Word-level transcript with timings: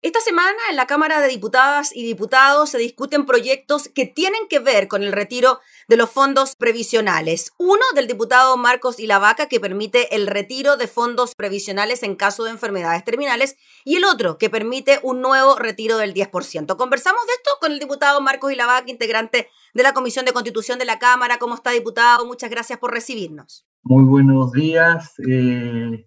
Esta 0.00 0.20
semana 0.20 0.56
en 0.70 0.76
la 0.76 0.86
Cámara 0.86 1.20
de 1.20 1.26
Diputadas 1.26 1.90
y 1.92 2.06
Diputados 2.06 2.70
se 2.70 2.78
discuten 2.78 3.26
proyectos 3.26 3.88
que 3.92 4.06
tienen 4.06 4.46
que 4.48 4.60
ver 4.60 4.86
con 4.86 5.02
el 5.02 5.10
retiro 5.10 5.58
de 5.88 5.96
los 5.96 6.08
fondos 6.08 6.54
previsionales. 6.54 7.50
Uno 7.58 7.82
del 7.96 8.06
diputado 8.06 8.56
Marcos 8.56 9.00
Ilavaca 9.00 9.48
que 9.48 9.58
permite 9.58 10.14
el 10.14 10.28
retiro 10.28 10.76
de 10.76 10.86
fondos 10.86 11.34
previsionales 11.34 12.04
en 12.04 12.14
caso 12.14 12.44
de 12.44 12.52
enfermedades 12.52 13.02
terminales 13.02 13.56
y 13.84 13.96
el 13.96 14.04
otro 14.04 14.38
que 14.38 14.48
permite 14.48 15.00
un 15.02 15.20
nuevo 15.20 15.56
retiro 15.56 15.98
del 15.98 16.14
10%. 16.14 16.76
Conversamos 16.76 17.26
de 17.26 17.32
esto 17.32 17.50
con 17.60 17.72
el 17.72 17.80
diputado 17.80 18.20
Marcos 18.20 18.52
Ilavaca, 18.52 18.88
integrante 18.88 19.48
de 19.74 19.82
la 19.82 19.94
Comisión 19.94 20.24
de 20.24 20.32
Constitución 20.32 20.78
de 20.78 20.84
la 20.84 21.00
Cámara. 21.00 21.40
¿Cómo 21.40 21.56
está, 21.56 21.72
diputado? 21.72 22.24
Muchas 22.24 22.50
gracias 22.50 22.78
por 22.78 22.92
recibirnos. 22.92 23.66
Muy 23.82 24.04
buenos 24.04 24.52
días. 24.52 25.14
Eh, 25.28 26.06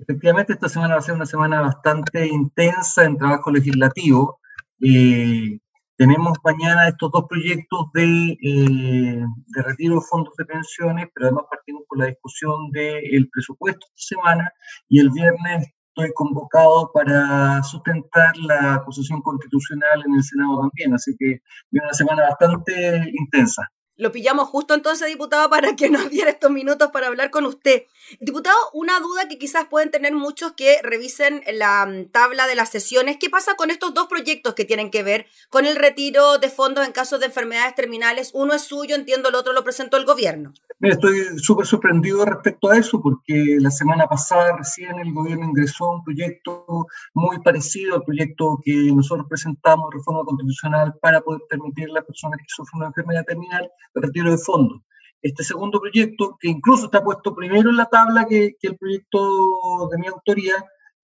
efectivamente 0.00 0.52
esta 0.54 0.68
semana 0.68 0.94
va 0.94 1.00
a 1.00 1.02
ser 1.02 1.14
una 1.14 1.26
semana 1.26 1.60
bastante 1.60 2.26
intensa 2.26 3.04
en 3.04 3.18
trabajo 3.18 3.50
legislativo. 3.50 4.40
Eh, 4.80 5.58
tenemos 5.96 6.38
mañana 6.42 6.88
estos 6.88 7.12
dos 7.12 7.26
proyectos 7.28 7.92
de, 7.94 8.36
eh, 8.42 9.24
de, 9.46 9.62
retiro 9.62 9.96
de 9.96 10.00
fondos 10.08 10.34
de 10.36 10.44
pensiones, 10.44 11.06
pero 11.14 11.26
además 11.26 11.44
partimos 11.50 11.82
con 11.86 11.98
la 12.00 12.06
discusión 12.06 12.70
del 12.72 13.28
presupuesto 13.30 13.86
esta 13.94 14.16
semana 14.16 14.52
y 14.88 14.98
el 15.00 15.10
viernes 15.10 15.68
estoy 15.94 16.12
convocado 16.14 16.90
para 16.92 17.62
sustentar 17.62 18.36
la 18.38 18.74
acusación 18.76 19.20
constitucional 19.20 20.02
en 20.06 20.14
el 20.14 20.24
Senado 20.24 20.60
también, 20.60 20.94
así 20.94 21.14
que 21.18 21.40
viene 21.70 21.86
una 21.86 21.92
semana 21.92 22.22
bastante 22.22 23.12
intensa. 23.12 23.68
Lo 24.02 24.10
pillamos 24.10 24.48
justo 24.48 24.74
entonces, 24.74 25.06
diputado, 25.06 25.48
para 25.48 25.76
que 25.76 25.88
nos 25.88 26.10
diera 26.10 26.32
estos 26.32 26.50
minutos 26.50 26.90
para 26.92 27.06
hablar 27.06 27.30
con 27.30 27.46
usted. 27.46 27.84
Diputado, 28.18 28.58
una 28.72 28.98
duda 28.98 29.28
que 29.28 29.38
quizás 29.38 29.68
pueden 29.68 29.92
tener 29.92 30.12
muchos 30.12 30.54
que 30.54 30.80
revisen 30.82 31.44
la 31.52 31.86
mm, 31.86 32.06
tabla 32.06 32.48
de 32.48 32.56
las 32.56 32.68
sesiones. 32.68 33.16
¿Qué 33.20 33.30
pasa 33.30 33.54
con 33.54 33.70
estos 33.70 33.94
dos 33.94 34.08
proyectos 34.08 34.54
que 34.54 34.64
tienen 34.64 34.90
que 34.90 35.04
ver 35.04 35.26
con 35.50 35.66
el 35.66 35.76
retiro 35.76 36.38
de 36.38 36.50
fondos 36.50 36.84
en 36.84 36.90
casos 36.90 37.20
de 37.20 37.26
enfermedades 37.26 37.76
terminales? 37.76 38.30
Uno 38.34 38.54
es 38.54 38.62
suyo, 38.62 38.96
entiendo, 38.96 39.28
el 39.28 39.36
otro 39.36 39.52
lo 39.52 39.62
presentó 39.62 39.98
el 39.98 40.04
gobierno. 40.04 40.52
Mira, 40.82 40.94
estoy 40.94 41.38
súper 41.38 41.64
sorprendido 41.64 42.24
respecto 42.24 42.68
a 42.68 42.76
eso 42.76 43.00
porque 43.00 43.56
la 43.60 43.70
semana 43.70 44.08
pasada 44.08 44.56
recién 44.56 44.98
el 44.98 45.12
gobierno 45.12 45.44
ingresó 45.44 45.90
un 45.92 46.02
proyecto 46.02 46.88
muy 47.14 47.38
parecido 47.38 47.94
al 47.94 48.02
proyecto 48.02 48.58
que 48.64 48.90
nosotros 48.92 49.28
presentamos, 49.28 49.94
reforma 49.94 50.24
constitucional, 50.24 50.92
para 51.00 51.20
poder 51.20 51.42
permitir 51.48 51.88
a 51.88 51.92
las 51.92 52.04
personas 52.04 52.38
que 52.38 52.46
sufren 52.48 52.78
una 52.78 52.88
enfermedad 52.88 53.24
terminal 53.24 53.70
el 53.94 54.02
retiro 54.02 54.32
de 54.32 54.38
fondos. 54.38 54.82
Este 55.22 55.44
segundo 55.44 55.80
proyecto, 55.80 56.36
que 56.40 56.48
incluso 56.48 56.86
está 56.86 57.00
puesto 57.00 57.32
primero 57.32 57.70
en 57.70 57.76
la 57.76 57.86
tabla 57.86 58.24
que, 58.24 58.56
el 58.60 58.76
proyecto 58.76 59.88
de 59.88 59.98
mi 59.98 60.08
autoría, 60.08 60.54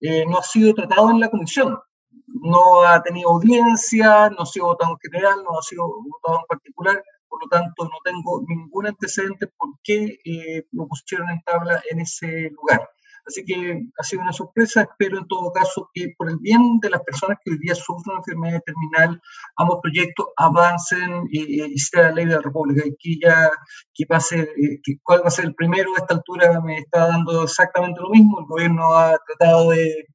eh, 0.01 0.25
no 0.27 0.39
ha 0.39 0.43
sido 0.43 0.73
tratado 0.73 1.09
en 1.09 1.21
la 1.21 1.29
comisión. 1.29 1.79
No 2.27 2.83
ha 2.83 3.01
tenido 3.01 3.29
audiencia, 3.29 4.29
no 4.29 4.41
ha 4.41 4.45
sido 4.45 4.65
votado 4.65 4.91
en 4.91 5.09
general, 5.09 5.41
no 5.41 5.57
ha 5.57 5.61
sido 5.61 5.87
votado 5.87 6.39
en 6.39 6.47
particular, 6.49 7.01
por 7.29 7.43
lo 7.43 7.49
tanto 7.49 7.85
no 7.85 7.97
tengo 8.03 8.43
ningún 8.47 8.87
antecedente 8.87 9.47
por 9.47 9.69
qué 9.83 10.19
eh, 10.25 10.65
lo 10.71 10.87
pusieron 10.87 11.29
en 11.29 11.41
tabla 11.43 11.81
en 11.89 12.01
ese 12.01 12.49
lugar. 12.51 12.81
Así 13.29 13.45
que 13.45 13.83
ha 13.97 14.03
sido 14.03 14.23
una 14.23 14.33
sorpresa. 14.33 14.81
Espero 14.81 15.19
en 15.19 15.27
todo 15.27 15.51
caso 15.51 15.89
que 15.93 16.13
por 16.17 16.29
el 16.29 16.37
bien 16.37 16.79
de 16.81 16.89
las 16.89 17.01
personas 17.03 17.37
que 17.43 17.51
hoy 17.51 17.59
día 17.59 17.75
sufren 17.75 18.13
una 18.13 18.19
enfermedad 18.19 18.61
terminal, 18.65 19.21
ambos 19.55 19.79
proyectos 19.83 20.27
avancen 20.35 21.27
y, 21.29 21.77
sea 21.77 22.03
la 22.03 22.11
ley 22.11 22.25
de 22.25 22.35
la 22.35 22.41
República. 22.41 22.83
Y 22.87 22.95
que 22.97 23.19
ya 23.23 23.51
que 23.93 24.05
pase, 24.07 24.39
eh, 24.41 24.79
que, 24.83 24.97
cuál 25.03 25.21
va 25.23 25.27
a 25.27 25.31
ser 25.31 25.45
el 25.45 25.55
primero 25.55 25.91
a 25.93 25.99
esta 25.99 26.15
altura 26.15 26.59
me 26.61 26.79
está 26.79 27.07
dando 27.07 27.43
exactamente 27.43 28.01
lo 28.01 28.09
mismo. 28.09 28.39
El 28.39 28.45
gobierno 28.47 28.93
ha 28.95 29.15
tratado 29.27 29.71
de, 29.71 30.07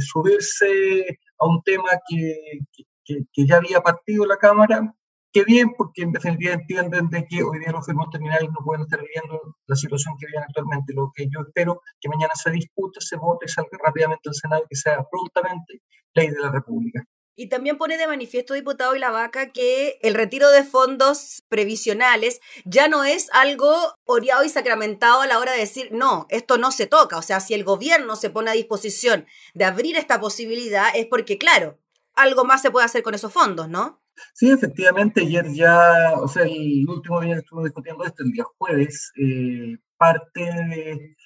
subirse 0.00 1.18
a 1.38 1.46
un 1.46 1.62
tema 1.62 1.90
que, 2.08 2.60
que 3.04 3.46
ya 3.46 3.56
había 3.56 3.82
partido 3.82 4.24
la 4.24 4.38
Cámara 4.38 4.94
Qué 5.32 5.44
bien, 5.44 5.74
porque 5.76 6.02
en 6.02 6.10
definitiva 6.10 6.54
entienden 6.54 7.08
de 7.08 7.24
que 7.24 7.44
hoy 7.44 7.60
día 7.60 7.70
los 7.70 7.82
enfermos 7.82 8.10
terminales 8.10 8.50
no 8.50 8.64
pueden 8.64 8.82
estar 8.82 9.00
viviendo 9.00 9.56
la 9.66 9.76
situación 9.76 10.16
que 10.18 10.26
viven 10.26 10.42
actualmente. 10.42 10.92
Lo 10.92 11.12
que 11.14 11.26
yo 11.26 11.40
espero 11.46 11.82
que 12.00 12.08
mañana 12.08 12.32
se 12.34 12.50
discute, 12.50 13.00
se 13.00 13.16
vote, 13.16 13.46
salga 13.46 13.78
rápidamente 13.80 14.28
al 14.28 14.34
Senado 14.34 14.62
y 14.64 14.68
que 14.68 14.76
sea 14.76 15.04
prontamente 15.08 15.82
ley 16.14 16.30
de 16.30 16.40
la 16.40 16.50
República. 16.50 17.04
Y 17.36 17.48
también 17.48 17.78
pone 17.78 17.96
de 17.96 18.08
manifiesto, 18.08 18.54
diputado 18.54 18.96
y 18.96 18.98
la 18.98 19.10
vaca, 19.10 19.52
que 19.52 19.98
el 20.02 20.14
retiro 20.14 20.50
de 20.50 20.64
fondos 20.64 21.44
previsionales 21.48 22.40
ya 22.64 22.88
no 22.88 23.04
es 23.04 23.30
algo 23.32 23.72
oreado 24.04 24.44
y 24.44 24.48
sacramentado 24.48 25.20
a 25.20 25.26
la 25.28 25.38
hora 25.38 25.52
de 25.52 25.60
decir, 25.60 25.90
no, 25.92 26.26
esto 26.28 26.58
no 26.58 26.72
se 26.72 26.86
toca. 26.86 27.16
O 27.16 27.22
sea, 27.22 27.38
si 27.38 27.54
el 27.54 27.62
gobierno 27.62 28.16
se 28.16 28.30
pone 28.30 28.50
a 28.50 28.54
disposición 28.54 29.26
de 29.54 29.64
abrir 29.64 29.96
esta 29.96 30.20
posibilidad, 30.20 30.88
es 30.94 31.06
porque, 31.06 31.38
claro, 31.38 31.78
algo 32.14 32.44
más 32.44 32.62
se 32.62 32.70
puede 32.70 32.84
hacer 32.84 33.02
con 33.02 33.14
esos 33.14 33.32
fondos, 33.32 33.68
¿no? 33.68 34.02
Sí, 34.34 34.50
efectivamente, 34.50 35.20
ayer 35.22 35.46
ya, 35.52 36.14
o 36.16 36.28
sea, 36.28 36.44
el 36.44 36.88
último 36.88 37.20
día 37.20 37.34
que 37.34 37.40
estuvimos 37.40 37.64
discutiendo 37.64 38.04
esto, 38.04 38.22
el 38.22 38.32
día 38.32 38.44
jueves, 38.58 39.12
eh, 39.16 39.76
parte 40.00 40.40
de, 40.40 41.16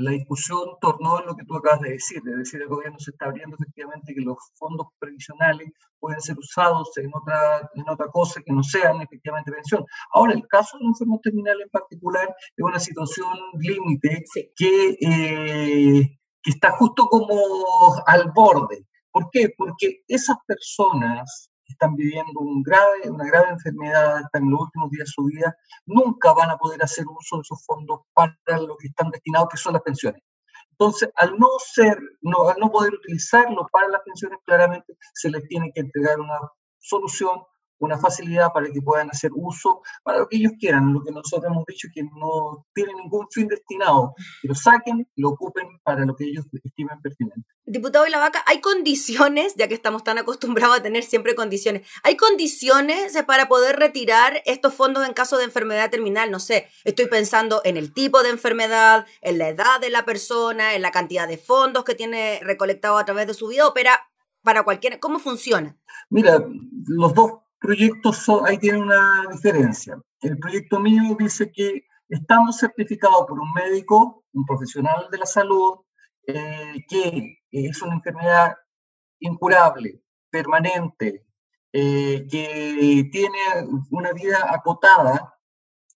la 0.00 0.10
discusión 0.12 0.60
tornó 0.80 1.20
en 1.20 1.26
lo 1.26 1.36
que 1.36 1.44
tú 1.44 1.54
acabas 1.56 1.82
de 1.82 1.90
decir, 1.90 2.22
es 2.26 2.38
decir, 2.38 2.62
el 2.62 2.68
gobierno 2.68 2.98
se 2.98 3.10
está 3.10 3.26
abriendo 3.26 3.56
efectivamente 3.56 4.14
que 4.14 4.22
los 4.22 4.38
fondos 4.54 4.86
previsionales 4.98 5.70
pueden 5.98 6.20
ser 6.20 6.38
usados 6.38 6.96
en 6.96 7.10
otra, 7.12 7.68
en 7.74 7.88
otra 7.88 8.06
cosa 8.06 8.40
que 8.44 8.52
no 8.52 8.62
sean 8.62 9.00
efectivamente 9.02 9.52
pensión. 9.52 9.84
Ahora, 10.14 10.32
el 10.32 10.46
caso 10.48 10.78
de 10.78 10.84
un 10.84 10.90
enfermo 10.92 11.20
terminal 11.22 11.60
en 11.60 11.68
particular 11.68 12.34
es 12.56 12.64
una 12.64 12.80
situación 12.80 13.36
límite 13.58 14.24
que, 14.56 14.96
eh, 15.00 16.18
que 16.42 16.50
está 16.50 16.70
justo 16.72 17.06
como 17.06 17.36
al 18.06 18.32
borde. 18.34 18.86
¿Por 19.12 19.28
qué? 19.30 19.52
Porque 19.56 20.02
esas 20.08 20.38
personas 20.46 21.51
están 21.72 21.94
viviendo 21.94 22.40
un 22.40 22.62
grave, 22.62 23.10
una 23.10 23.24
grave 23.24 23.50
enfermedad, 23.50 24.20
están 24.20 24.44
en 24.44 24.50
los 24.50 24.60
últimos 24.60 24.90
días 24.90 25.06
de 25.06 25.12
su 25.12 25.24
vida, 25.24 25.56
nunca 25.86 26.32
van 26.32 26.50
a 26.50 26.56
poder 26.56 26.82
hacer 26.82 27.04
uso 27.06 27.36
de 27.36 27.42
esos 27.42 27.64
fondos 27.64 28.00
para 28.14 28.36
lo 28.66 28.76
que 28.76 28.88
están 28.88 29.10
destinados, 29.10 29.48
que 29.50 29.56
son 29.56 29.74
las 29.74 29.82
pensiones. 29.82 30.22
Entonces, 30.72 31.10
al 31.16 31.38
no 31.38 31.48
ser, 31.58 31.98
no, 32.22 32.48
al 32.48 32.58
no 32.58 32.70
poder 32.70 32.94
utilizarlo 32.94 33.68
para 33.70 33.88
las 33.88 34.02
pensiones, 34.02 34.38
claramente 34.44 34.96
se 35.14 35.30
les 35.30 35.46
tiene 35.46 35.70
que 35.72 35.80
entregar 35.80 36.18
una 36.18 36.38
solución 36.78 37.42
una 37.86 37.98
facilidad 37.98 38.52
para 38.52 38.70
que 38.70 38.80
puedan 38.80 39.10
hacer 39.10 39.30
uso 39.34 39.82
para 40.02 40.18
lo 40.18 40.28
que 40.28 40.36
ellos 40.36 40.52
quieran, 40.58 40.92
lo 40.92 41.02
que 41.02 41.10
nosotros 41.10 41.50
hemos 41.50 41.64
dicho 41.66 41.88
que 41.92 42.02
no 42.02 42.66
tiene 42.72 42.92
ningún 42.94 43.26
fin 43.30 43.48
destinado, 43.48 44.14
que 44.40 44.48
lo 44.48 44.54
saquen 44.54 45.08
lo 45.16 45.30
ocupen 45.30 45.66
para 45.82 46.04
lo 46.04 46.14
que 46.14 46.24
ellos 46.24 46.44
estimen 46.64 47.00
pertinente. 47.00 47.46
Diputado 47.64 48.04
de 48.04 48.10
la 48.10 48.18
Vaca, 48.18 48.42
¿hay 48.46 48.60
condiciones, 48.60 49.54
ya 49.56 49.68
que 49.68 49.74
estamos 49.74 50.04
tan 50.04 50.18
acostumbrados 50.18 50.78
a 50.78 50.82
tener 50.82 51.04
siempre 51.04 51.34
condiciones, 51.34 51.86
¿hay 52.02 52.16
condiciones 52.16 53.16
para 53.26 53.48
poder 53.48 53.76
retirar 53.76 54.42
estos 54.46 54.74
fondos 54.74 55.06
en 55.06 55.12
caso 55.12 55.36
de 55.38 55.44
enfermedad 55.44 55.90
terminal? 55.90 56.30
No 56.30 56.40
sé, 56.40 56.68
estoy 56.84 57.06
pensando 57.06 57.62
en 57.64 57.76
el 57.76 57.92
tipo 57.92 58.22
de 58.22 58.30
enfermedad, 58.30 59.06
en 59.20 59.38
la 59.38 59.48
edad 59.48 59.80
de 59.80 59.90
la 59.90 60.04
persona, 60.04 60.74
en 60.74 60.82
la 60.82 60.90
cantidad 60.90 61.28
de 61.28 61.38
fondos 61.38 61.84
que 61.84 61.94
tiene 61.94 62.40
recolectado 62.42 62.98
a 62.98 63.04
través 63.04 63.26
de 63.26 63.34
su 63.34 63.48
vida, 63.48 63.66
o 63.66 63.74
para, 63.74 64.08
para 64.42 64.62
cualquier, 64.64 64.98
¿cómo 64.98 65.18
funciona? 65.18 65.76
Mira, 66.10 66.44
los 66.86 67.14
dos 67.14 67.41
proyectos 67.62 68.28
ahí 68.44 68.58
tiene 68.58 68.78
una 68.78 69.26
diferencia. 69.30 69.98
El 70.20 70.38
proyecto 70.38 70.80
mío 70.80 71.16
dice 71.18 71.50
que 71.52 71.86
estamos 72.08 72.58
certificados 72.58 73.24
por 73.26 73.38
un 73.38 73.52
médico, 73.52 74.24
un 74.32 74.44
profesional 74.44 75.08
de 75.10 75.18
la 75.18 75.26
salud, 75.26 75.78
eh, 76.26 76.84
que 76.88 77.38
es 77.50 77.80
una 77.82 77.94
enfermedad 77.94 78.54
incurable, 79.20 80.02
permanente, 80.30 81.24
eh, 81.72 82.26
que 82.30 83.08
tiene 83.10 83.38
una 83.90 84.12
vida 84.12 84.38
acotada, 84.52 85.34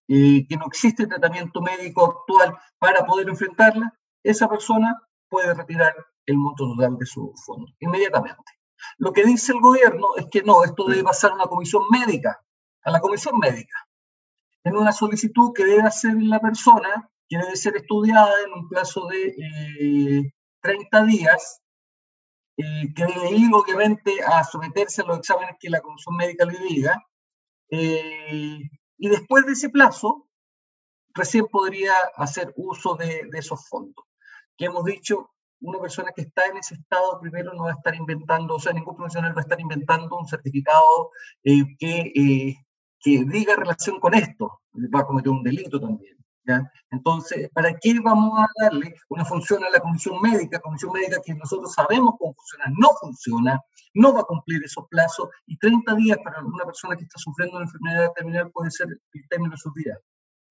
eh, 0.07 0.47
que 0.47 0.57
no 0.57 0.65
existe 0.67 1.05
tratamiento 1.05 1.61
médico 1.61 2.05
actual 2.05 2.57
para 2.79 3.05
poder 3.05 3.27
enfrentarla, 3.27 3.93
esa 4.23 4.47
persona 4.47 4.99
puede 5.29 5.53
retirar 5.53 5.93
el 6.25 6.37
monto 6.37 6.65
total 6.69 6.97
de 6.97 7.05
su 7.05 7.33
fondo 7.45 7.71
inmediatamente. 7.79 8.56
Lo 8.97 9.13
que 9.13 9.23
dice 9.23 9.51
el 9.51 9.59
gobierno 9.59 10.07
es 10.17 10.27
que 10.31 10.41
no, 10.43 10.63
esto 10.63 10.85
debe 10.85 11.03
pasar 11.03 11.31
a 11.31 11.35
una 11.35 11.45
comisión 11.45 11.83
médica, 11.89 12.41
a 12.83 12.91
la 12.91 12.99
comisión 12.99 13.37
médica, 13.39 13.87
en 14.63 14.75
una 14.75 14.91
solicitud 14.91 15.53
que 15.53 15.65
debe 15.65 15.83
hacer 15.83 16.13
la 16.15 16.39
persona, 16.39 17.09
que 17.27 17.37
debe 17.37 17.55
ser 17.55 17.75
estudiada 17.75 18.31
en 18.45 18.53
un 18.53 18.69
plazo 18.69 19.07
de 19.07 20.31
30 20.61 20.99
eh, 20.99 21.05
días, 21.05 21.61
eh, 22.57 22.93
que 22.95 23.05
debe 23.05 23.31
ir 23.31 23.49
obviamente 23.53 24.23
a 24.23 24.43
someterse 24.43 25.01
a 25.01 25.05
los 25.05 25.19
exámenes 25.19 25.55
que 25.59 25.69
la 25.69 25.81
comisión 25.81 26.15
médica 26.15 26.45
le 26.45 26.59
diga, 26.59 27.01
eh, 27.69 28.61
y 28.97 29.09
después 29.09 29.45
de 29.45 29.53
ese 29.53 29.69
plazo, 29.69 30.27
recién 31.13 31.47
podría 31.47 31.93
hacer 32.15 32.53
uso 32.55 32.95
de, 32.95 33.27
de 33.29 33.39
esos 33.39 33.67
fondos, 33.67 34.05
que 34.57 34.65
hemos 34.65 34.85
dicho 34.85 35.31
una 35.61 35.79
persona 35.79 36.11
que 36.15 36.21
está 36.23 36.45
en 36.45 36.57
ese 36.57 36.75
estado 36.75 37.19
primero 37.19 37.53
no 37.53 37.63
va 37.63 37.71
a 37.71 37.75
estar 37.75 37.95
inventando, 37.95 38.55
o 38.55 38.59
sea, 38.59 38.73
ningún 38.73 38.95
profesional 38.95 39.35
va 39.35 39.41
a 39.41 39.43
estar 39.43 39.59
inventando 39.59 40.17
un 40.17 40.27
certificado 40.27 41.11
eh, 41.43 41.63
que, 41.79 42.11
eh, 42.15 42.55
que 42.99 43.23
diga 43.25 43.55
relación 43.55 43.99
con 43.99 44.13
esto, 44.13 44.61
va 44.93 45.01
a 45.01 45.05
cometer 45.05 45.31
un 45.31 45.43
delito 45.43 45.79
también. 45.79 46.17
Entonces, 46.91 47.49
¿para 47.53 47.73
qué 47.73 47.99
vamos 47.99 48.39
a 48.39 48.47
darle 48.63 48.95
una 49.09 49.25
función 49.25 49.63
a 49.63 49.69
la 49.69 49.79
comisión 49.79 50.21
médica? 50.21 50.59
Comisión 50.59 50.93
médica 50.93 51.21
que 51.23 51.33
nosotros 51.33 51.73
sabemos 51.73 52.15
cómo 52.17 52.33
funciona, 52.33 52.73
no 52.77 52.89
funciona, 52.99 53.61
no 53.93 54.13
va 54.13 54.21
a 54.21 54.23
cumplir 54.23 54.63
esos 54.63 54.87
plazos 54.87 55.29
y 55.45 55.57
30 55.57 55.95
días 55.95 56.17
para 56.23 56.39
una 56.43 56.65
persona 56.65 56.95
que 56.95 57.03
está 57.03 57.19
sufriendo 57.19 57.57
una 57.57 57.65
enfermedad 57.65 58.11
terminal 58.15 58.51
puede 58.51 58.71
ser 58.71 58.87
el 58.87 59.27
término 59.27 59.51
de 59.51 59.57
su 59.57 59.71
vida. 59.73 59.97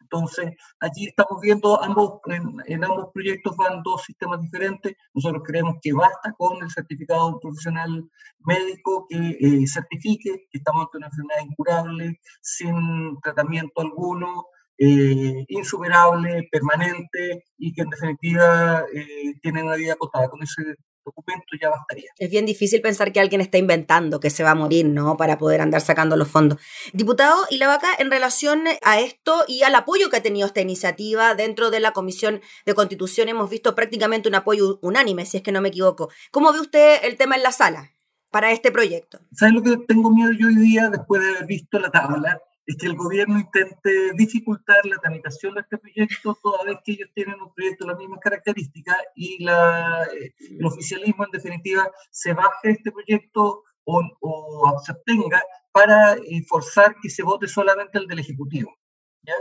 Entonces, 0.06 0.54
allí 0.80 1.06
estamos 1.06 1.40
viendo 1.42 1.82
ambos, 1.82 2.20
en, 2.66 2.84
ambos 2.84 3.08
proyectos 3.12 3.56
van 3.56 3.82
dos 3.82 4.04
sistemas 4.04 4.40
diferentes. 4.40 4.94
Nosotros 5.14 5.42
creemos 5.44 5.76
que 5.82 5.92
basta 5.92 6.32
con 6.38 6.62
el 6.62 6.70
certificado 6.70 7.38
profesional 7.40 8.08
médico 8.40 9.06
que 9.08 9.16
eh, 9.40 9.66
certifique 9.66 10.46
que 10.50 10.58
estamos 10.58 10.84
ante 10.84 10.98
una 10.98 11.08
enfermedad 11.08 11.40
incurable, 11.42 12.20
sin 12.40 13.20
tratamiento 13.20 13.80
alguno, 13.80 14.46
eh, 14.78 15.44
insuperable, 15.48 16.48
permanente 16.52 17.44
y 17.58 17.72
que 17.72 17.82
en 17.82 17.90
definitiva 17.90 18.84
eh, 18.94 19.34
tiene 19.42 19.64
una 19.64 19.74
vida 19.74 19.94
acotada. 19.94 20.28
Con 20.28 20.42
ese 20.42 20.76
documento 21.06 21.46
ya 21.60 21.70
bastaría. 21.70 22.10
Es 22.18 22.28
bien 22.28 22.44
difícil 22.44 22.82
pensar 22.82 23.12
que 23.12 23.20
alguien 23.20 23.40
está 23.40 23.58
inventando 23.58 24.20
que 24.20 24.30
se 24.30 24.42
va 24.42 24.50
a 24.50 24.54
morir, 24.54 24.86
¿no? 24.86 25.16
Para 25.16 25.38
poder 25.38 25.60
andar 25.60 25.80
sacando 25.80 26.16
los 26.16 26.28
fondos. 26.28 26.58
Diputado 26.92 27.46
y 27.48 27.58
la 27.58 27.68
vaca, 27.68 27.88
en 27.98 28.10
relación 28.10 28.64
a 28.82 29.00
esto 29.00 29.44
y 29.46 29.62
al 29.62 29.74
apoyo 29.74 30.10
que 30.10 30.16
ha 30.16 30.22
tenido 30.22 30.46
esta 30.46 30.60
iniciativa 30.60 31.34
dentro 31.34 31.70
de 31.70 31.80
la 31.80 31.92
Comisión 31.92 32.40
de 32.66 32.74
Constitución, 32.74 33.28
hemos 33.28 33.48
visto 33.48 33.74
prácticamente 33.74 34.28
un 34.28 34.34
apoyo 34.34 34.78
unánime, 34.82 35.24
si 35.24 35.38
es 35.38 35.42
que 35.42 35.52
no 35.52 35.60
me 35.60 35.68
equivoco. 35.68 36.10
¿Cómo 36.30 36.52
ve 36.52 36.60
usted 36.60 36.98
el 37.04 37.16
tema 37.16 37.36
en 37.36 37.44
la 37.44 37.52
sala 37.52 37.92
para 38.30 38.50
este 38.50 38.72
proyecto? 38.72 39.20
¿Sabes 39.32 39.54
lo 39.54 39.62
que 39.62 39.76
tengo 39.86 40.10
miedo 40.10 40.32
yo 40.38 40.48
hoy 40.48 40.56
día 40.56 40.90
después 40.90 41.22
de 41.22 41.30
haber 41.30 41.46
visto 41.46 41.78
la 41.78 41.90
tabla? 41.90 42.40
Es 42.66 42.76
que 42.76 42.86
el 42.86 42.96
gobierno 42.96 43.38
intente 43.38 44.12
dificultar 44.14 44.84
la 44.86 44.98
tramitación 44.98 45.54
de 45.54 45.60
este 45.60 45.78
proyecto 45.78 46.36
toda 46.42 46.64
vez 46.64 46.78
que 46.84 46.92
ellos 46.92 47.08
tienen 47.14 47.40
un 47.40 47.54
proyecto 47.54 47.84
de 47.84 47.92
las 47.92 47.98
mismas 47.98 48.18
características 48.20 48.96
y 49.14 49.42
la, 49.44 50.04
eh, 50.12 50.34
el 50.50 50.66
oficialismo 50.66 51.24
en 51.24 51.30
definitiva 51.30 51.88
se 52.10 52.32
baje 52.32 52.70
este 52.70 52.90
proyecto 52.90 53.62
o, 53.84 54.02
o 54.20 54.80
se 54.84 54.92
abstenga 54.92 55.40
para 55.70 56.14
eh, 56.14 56.42
forzar 56.48 56.96
que 57.00 57.08
se 57.08 57.22
vote 57.22 57.46
solamente 57.46 57.98
el 57.98 58.08
del 58.08 58.18
Ejecutivo. 58.18 58.76
¿ya? 59.22 59.34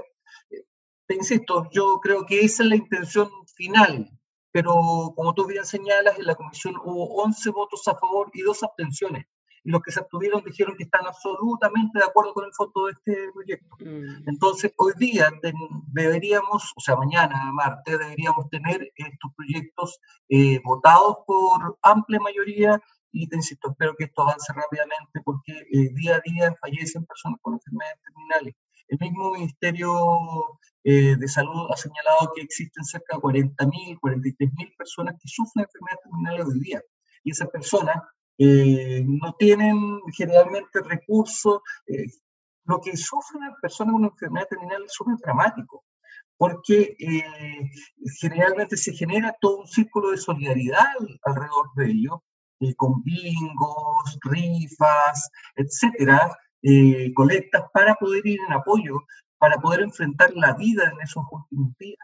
Eh, 0.52 0.64
te 1.08 1.16
insisto, 1.16 1.68
yo 1.72 2.00
creo 2.02 2.28
que 2.28 2.42
esa 2.42 2.62
es 2.62 2.70
la 2.70 2.76
intención 2.76 3.30
final, 3.56 4.08
pero 4.52 4.74
como 5.16 5.34
tú 5.34 5.48
bien 5.48 5.66
señalas, 5.66 6.20
en 6.20 6.28
la 6.28 6.36
comisión 6.36 6.76
hubo 6.84 7.24
11 7.24 7.50
votos 7.50 7.88
a 7.88 7.96
favor 7.96 8.30
y 8.36 8.44
dos 8.44 8.62
abstenciones 8.62 9.26
y 9.66 9.72
los 9.72 9.82
que 9.82 9.92
se 9.92 10.00
abstuvieron 10.00 10.44
dijeron 10.46 10.78
que 10.78 10.84
están 10.84 11.06
absolutamente 11.08 11.98
de 11.98 12.06
acuerdo 12.06 12.34
con 12.34 12.46
el 12.46 12.54
fondo 12.54 12.86
de 12.86 12.92
este 12.92 13.32
proyecto. 13.34 13.76
Mm. 13.80 14.30
Entonces, 14.30 14.72
hoy 14.78 14.94
día 14.98 15.32
deberíamos, 15.88 16.72
o 16.76 16.80
sea, 16.80 16.96
mañana, 16.96 17.52
martes, 17.52 17.98
deberíamos 17.98 18.48
tener 18.50 18.92
estos 18.96 19.32
proyectos 19.36 20.00
eh, 20.30 20.62
votados 20.64 21.18
por 21.26 21.78
amplia 21.82 22.20
mayoría 22.20 22.80
y 23.12 23.28
te 23.28 23.38
insisto, 23.38 23.72
espero 23.72 23.96
que 23.96 24.04
esto 24.04 24.22
avance 24.22 24.54
rápidamente 24.54 25.22
porque 25.24 25.54
eh, 25.54 25.90
día 25.94 26.18
a 26.18 26.22
día 26.24 26.56
fallecen 26.62 27.06
personas 27.06 27.40
con 27.42 27.54
enfermedades 27.54 28.00
terminales. 28.04 28.56
El 28.88 29.00
mismo 29.00 29.32
Ministerio 29.32 30.60
eh, 30.84 31.16
de 31.18 31.28
Salud 31.28 31.72
ha 31.72 31.78
señalado 31.78 32.32
que 32.36 32.42
existen 32.42 32.84
cerca 32.84 33.16
de 33.16 33.22
40.000, 33.24 34.00
43.000 34.00 34.78
personas 34.78 35.16
que 35.20 35.28
sufren 35.28 35.66
enfermedades 35.66 36.04
terminales 36.04 36.46
hoy 36.46 36.60
día. 36.60 36.82
Y 37.24 37.32
esas 37.32 37.50
personas 37.50 37.96
eh, 38.38 39.04
no 39.06 39.34
tienen 39.38 40.00
generalmente 40.16 40.82
recursos. 40.82 41.62
Eh, 41.88 42.08
lo 42.66 42.82
que 42.82 42.98
sufren 42.98 43.44
las 43.44 43.60
personas 43.62 43.94
con 43.94 44.02
una 44.02 44.12
enfermedad 44.12 44.48
terminal 44.50 44.84
es 44.86 44.94
súper 44.94 45.16
dramático, 45.18 45.84
porque 46.38 46.96
eh, 47.00 47.70
generalmente 48.20 48.76
se 48.76 48.94
genera 48.94 49.36
todo 49.40 49.60
un 49.60 49.68
círculo 49.68 50.12
de 50.12 50.18
solidaridad 50.18 50.86
alrededor 51.24 51.68
de 51.76 51.92
ello, 51.92 52.24
con 52.78 53.04
bingos, 53.04 54.18
rifas, 54.24 55.30
etcétera, 55.56 56.36
colectas 57.14 57.66
para 57.72 57.94
poder 57.96 58.26
ir 58.26 58.40
en 58.48 58.54
apoyo, 58.54 59.04
para 59.38 59.58
poder 59.58 59.82
enfrentar 59.82 60.32
la 60.34 60.54
vida 60.56 60.90
en 60.92 61.00
esos 61.02 61.24
últimos 61.30 61.78
días. 61.78 62.00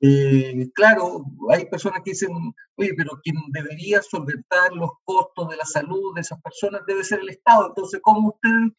Eh, 0.00 0.68
claro, 0.74 1.24
hay 1.50 1.66
personas 1.66 2.02
que 2.04 2.10
dicen, 2.10 2.30
oye, 2.76 2.92
pero 2.96 3.20
quien 3.22 3.36
debería 3.48 4.02
solventar 4.02 4.72
los 4.72 4.90
costos 5.04 5.48
de 5.48 5.56
la 5.56 5.64
salud 5.64 6.14
de 6.14 6.20
esas 6.20 6.40
personas 6.42 6.82
debe 6.86 7.04
ser 7.04 7.20
el 7.20 7.30
Estado. 7.30 7.68
Entonces, 7.68 8.00
¿cómo 8.02 8.30
ustedes 8.30 8.72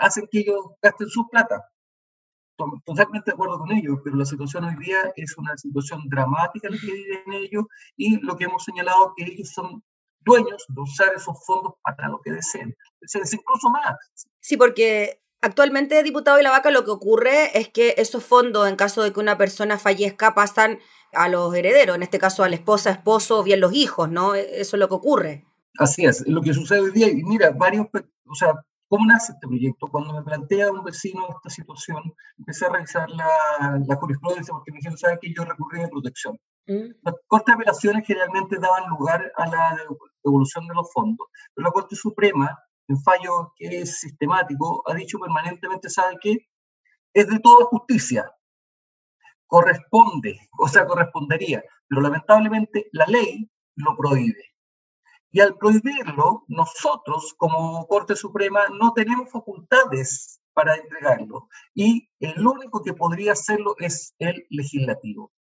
hacen 0.00 0.26
que 0.30 0.40
ellos 0.40 0.64
gasten 0.82 1.08
su 1.08 1.28
plata? 1.28 1.62
Totalmente 2.84 3.30
de 3.30 3.34
acuerdo 3.34 3.58
con 3.58 3.72
ellos, 3.72 3.98
pero 4.04 4.16
la 4.16 4.24
situación 4.24 4.64
hoy 4.64 4.76
día 4.76 5.12
es 5.16 5.36
una 5.36 5.56
situación 5.56 6.02
dramática 6.08 6.68
la 6.68 6.78
que 6.78 6.92
viven 6.92 7.32
ellos 7.32 7.64
y 7.96 8.20
lo 8.20 8.36
que 8.36 8.44
hemos 8.44 8.64
señalado 8.64 9.14
es 9.16 9.24
que 9.24 9.32
ellos 9.32 9.50
son 9.52 9.82
dueños 10.20 10.64
de 10.68 10.80
usar 10.80 11.12
esos 11.14 11.44
fondos 11.44 11.74
para 11.82 12.08
lo 12.08 12.20
que 12.20 12.32
deseen. 12.32 12.74
Es 13.00 13.32
incluso 13.32 13.68
más. 13.70 13.96
Sí, 14.40 14.56
porque 14.56 15.20
Actualmente, 15.44 16.00
diputado 16.04 16.38
y 16.38 16.44
la 16.44 16.50
vaca, 16.50 16.70
lo 16.70 16.84
que 16.84 16.92
ocurre 16.92 17.58
es 17.58 17.68
que 17.68 17.96
esos 17.98 18.24
fondos, 18.24 18.68
en 18.68 18.76
caso 18.76 19.02
de 19.02 19.12
que 19.12 19.18
una 19.18 19.36
persona 19.36 19.76
fallezca, 19.76 20.36
pasan 20.36 20.78
a 21.12 21.28
los 21.28 21.52
herederos, 21.52 21.96
en 21.96 22.04
este 22.04 22.20
caso 22.20 22.44
a 22.44 22.48
la 22.48 22.54
esposa, 22.54 22.90
esposo 22.90 23.40
o 23.40 23.42
bien 23.42 23.60
los 23.60 23.74
hijos, 23.74 24.08
¿no? 24.08 24.36
E-, 24.36 24.60
eso 24.60 24.76
es 24.76 24.80
lo 24.80 24.88
que 24.88 24.94
ocurre. 24.94 25.44
Así 25.78 26.04
es, 26.04 26.24
lo 26.28 26.42
que 26.42 26.54
sucede 26.54 26.80
hoy 26.80 26.92
día. 26.92 27.08
Y 27.08 27.24
mira, 27.24 27.50
varios, 27.50 27.88
o 27.92 28.34
sea, 28.36 28.54
¿cómo 28.86 29.04
nace 29.04 29.32
este 29.32 29.48
proyecto? 29.48 29.88
Cuando 29.88 30.14
me 30.14 30.22
plantea 30.22 30.70
un 30.70 30.84
vecino 30.84 31.26
esta 31.28 31.50
situación, 31.50 32.00
empecé 32.38 32.66
a 32.66 32.68
revisar 32.68 33.10
la, 33.10 33.80
la 33.84 33.96
jurisprudencia 33.96 34.54
porque 34.54 34.70
me 34.70 34.78
dijeron, 34.78 34.96
¿sabes 34.96 35.18
que 35.20 35.34
Yo 35.34 35.44
recurrí 35.44 35.82
a 35.82 35.88
protección. 35.88 36.38
Mm. 36.68 36.94
Las 37.02 37.14
cortes 37.26 37.46
de 37.46 37.54
apelaciones 37.54 38.06
generalmente 38.06 38.58
daban 38.60 38.88
lugar 38.90 39.32
a 39.36 39.46
la 39.48 39.76
devolución 40.22 40.68
de 40.68 40.74
los 40.74 40.92
fondos, 40.92 41.26
pero 41.52 41.66
la 41.66 41.72
Corte 41.72 41.96
Suprema 41.96 42.56
en 42.88 43.00
fallo 43.02 43.52
que 43.56 43.80
es 43.80 44.00
sistemático, 44.00 44.82
ha 44.86 44.94
dicho 44.94 45.18
permanentemente, 45.18 45.88
¿sabe 45.88 46.16
qué? 46.20 46.48
Es 47.14 47.28
de 47.28 47.38
toda 47.40 47.66
justicia. 47.66 48.30
Corresponde, 49.46 50.38
o 50.58 50.68
sea, 50.68 50.86
correspondería, 50.86 51.62
pero 51.88 52.00
lamentablemente 52.00 52.88
la 52.92 53.06
ley 53.06 53.50
lo 53.76 53.96
prohíbe. 53.96 54.54
Y 55.30 55.40
al 55.40 55.56
prohibirlo, 55.56 56.44
nosotros 56.48 57.34
como 57.38 57.86
Corte 57.86 58.16
Suprema 58.16 58.68
no 58.78 58.92
tenemos 58.92 59.30
facultades 59.30 60.40
para 60.52 60.76
entregarlo. 60.76 61.48
Y 61.74 62.08
el 62.20 62.46
único 62.46 62.82
que 62.82 62.92
podría 62.92 63.32
hacerlo 63.32 63.74
es 63.78 64.14
el 64.18 64.46
legislativo 64.50 65.32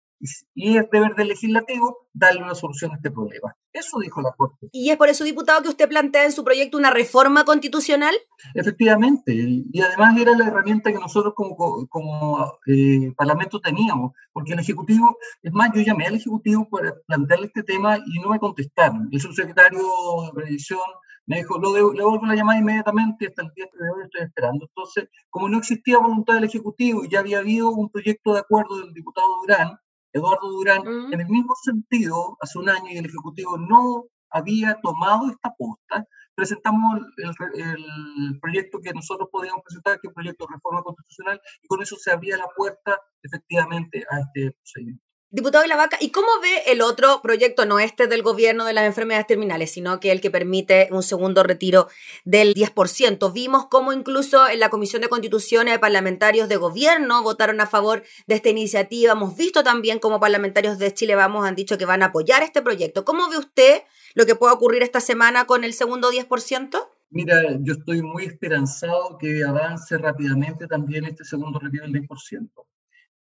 y 0.53 0.77
es 0.77 0.89
deber 0.89 1.15
del 1.15 1.29
legislativo 1.29 2.07
darle 2.13 2.43
una 2.43 2.55
solución 2.55 2.91
a 2.91 2.95
este 2.95 3.11
problema. 3.11 3.55
Eso 3.73 3.99
dijo 3.99 4.21
la 4.21 4.31
Corte. 4.31 4.67
¿Y 4.71 4.89
es 4.89 4.97
por 4.97 5.09
eso, 5.09 5.23
diputado, 5.23 5.61
que 5.61 5.69
usted 5.69 5.89
plantea 5.89 6.25
en 6.25 6.31
su 6.31 6.43
proyecto 6.43 6.77
una 6.77 6.91
reforma 6.91 7.45
constitucional? 7.45 8.13
Efectivamente, 8.53 9.33
y 9.33 9.81
además 9.81 10.19
era 10.19 10.35
la 10.37 10.47
herramienta 10.47 10.91
que 10.91 10.99
nosotros 10.99 11.33
como, 11.35 11.55
como 11.87 12.59
eh, 12.67 13.13
Parlamento 13.15 13.59
teníamos, 13.61 14.11
porque 14.33 14.53
el 14.53 14.59
Ejecutivo, 14.59 15.17
es 15.41 15.53
más, 15.53 15.71
yo 15.73 15.81
llamé 15.81 16.07
al 16.07 16.15
Ejecutivo 16.15 16.67
para 16.69 16.93
plantearle 17.07 17.47
este 17.47 17.63
tema 17.63 17.97
y 17.97 18.19
no 18.19 18.29
me 18.29 18.39
contestaron. 18.39 19.07
El 19.11 19.21
subsecretario 19.21 19.79
de 20.25 20.33
Previsión 20.33 20.79
me 21.27 21.37
dijo, 21.37 21.57
lo 21.59 21.73
le 21.73 22.03
vuelvo 22.03 22.25
la 22.25 22.35
llamada 22.35 22.59
inmediatamente, 22.59 23.27
hasta 23.27 23.43
el 23.43 23.51
día 23.55 23.65
de 23.71 23.89
hoy 23.89 24.03
estoy 24.03 24.21
esperando. 24.23 24.65
Entonces, 24.65 25.07
como 25.29 25.47
no 25.47 25.59
existía 25.59 25.97
voluntad 25.97 26.33
del 26.35 26.43
Ejecutivo 26.45 27.05
y 27.05 27.09
ya 27.09 27.19
había 27.19 27.39
habido 27.39 27.69
un 27.71 27.89
proyecto 27.89 28.33
de 28.33 28.39
acuerdo 28.39 28.79
del 28.79 28.93
diputado 28.93 29.27
Durán, 29.41 29.77
Eduardo 30.13 30.49
Durán, 30.49 30.81
en 31.11 31.19
el 31.19 31.27
mismo 31.27 31.53
sentido, 31.63 32.37
hace 32.41 32.59
un 32.59 32.69
año 32.69 32.89
y 32.89 32.97
el 32.97 33.05
Ejecutivo 33.05 33.57
no 33.57 34.05
había 34.29 34.79
tomado 34.81 35.29
esta 35.29 35.53
posta, 35.57 36.05
presentamos 36.35 37.01
el, 37.17 38.39
proyecto 38.39 38.79
que 38.79 38.93
nosotros 38.93 39.29
podíamos 39.31 39.63
presentar, 39.63 39.99
que 39.99 40.07
es 40.07 40.09
el 40.09 40.13
proyecto 40.13 40.45
de 40.47 40.55
reforma 40.55 40.83
constitucional, 40.83 41.41
y 41.61 41.67
con 41.67 41.81
eso 41.81 41.95
se 41.97 42.11
abría 42.11 42.37
la 42.37 42.47
puerta 42.55 42.99
efectivamente 43.23 44.03
a 44.09 44.19
este 44.19 44.51
procedimiento. 44.51 45.10
Diputado 45.33 45.61
de 45.61 45.69
la 45.69 45.77
Vaca, 45.77 45.95
¿y 46.01 46.09
cómo 46.09 46.27
ve 46.41 46.63
el 46.67 46.81
otro 46.81 47.21
proyecto, 47.23 47.65
no 47.65 47.79
este 47.79 48.07
del 48.07 48.21
gobierno 48.21 48.65
de 48.65 48.73
las 48.73 48.83
enfermedades 48.83 49.27
terminales, 49.27 49.71
sino 49.71 50.01
que 50.01 50.11
el 50.11 50.19
que 50.19 50.29
permite 50.29 50.89
un 50.91 51.03
segundo 51.03 51.41
retiro 51.41 51.87
del 52.25 52.53
10%? 52.53 53.31
Vimos 53.31 53.67
cómo 53.67 53.93
incluso 53.93 54.49
en 54.49 54.59
la 54.59 54.67
Comisión 54.69 55.01
de 55.01 55.07
Constituciones 55.07 55.73
de 55.73 55.79
parlamentarios 55.79 56.49
de 56.49 56.57
gobierno 56.57 57.23
votaron 57.23 57.61
a 57.61 57.65
favor 57.65 58.03
de 58.27 58.35
esta 58.35 58.49
iniciativa. 58.49 59.13
Hemos 59.13 59.37
visto 59.37 59.63
también 59.63 59.99
cómo 59.99 60.19
parlamentarios 60.19 60.77
de 60.79 60.93
Chile 60.93 61.15
Vamos 61.15 61.47
han 61.47 61.55
dicho 61.55 61.77
que 61.77 61.85
van 61.85 62.03
a 62.03 62.07
apoyar 62.07 62.43
este 62.43 62.61
proyecto. 62.61 63.05
¿Cómo 63.05 63.29
ve 63.29 63.37
usted 63.37 63.83
lo 64.15 64.25
que 64.25 64.35
pueda 64.35 64.51
ocurrir 64.51 64.83
esta 64.83 64.99
semana 64.99 65.45
con 65.45 65.63
el 65.63 65.71
segundo 65.71 66.11
10%? 66.11 66.89
Mira, 67.09 67.41
yo 67.61 67.75
estoy 67.75 68.01
muy 68.01 68.25
esperanzado 68.25 69.17
que 69.17 69.45
avance 69.45 69.97
rápidamente 69.97 70.67
también 70.67 71.05
este 71.05 71.23
segundo 71.23 71.57
retiro 71.57 71.85
del 71.85 72.05
10%. 72.05 72.49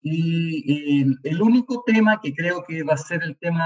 Y 0.02 1.02
el, 1.28 1.42
único 1.42 1.84
tema 1.86 2.22
que 2.22 2.34
creo 2.34 2.64
que 2.64 2.84
va 2.84 2.94
a 2.94 2.98
ser 2.98 3.22
el 3.22 3.38
tema 3.38 3.66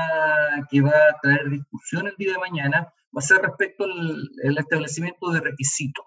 que 0.70 0.82
va 0.82 0.90
a 0.90 1.20
traer 1.22 1.50
discusión 1.50 2.08
el 2.08 2.16
día 2.18 2.34
de 2.34 2.40
mañana 2.40 2.80
va 3.16 3.20
a 3.20 3.22
ser 3.22 3.38
respecto 3.38 3.84
al 3.84 4.58
establecimiento 4.58 5.30
de 5.32 5.42
requisitos, 5.42 6.06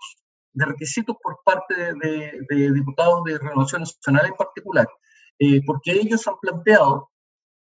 de 0.52 0.64
requisitos 0.64 1.16
por 1.22 1.38
parte 1.44 1.74
de, 1.94 2.72
diputados 2.72 3.22
de 3.24 3.38
Renovación 3.38 3.82
Nacional 3.82 4.26
en 4.26 4.34
particular. 4.34 4.88
eh, 5.38 5.60
porque 5.66 5.92
ellos 5.92 6.26
han 6.26 6.38
planteado 6.40 7.10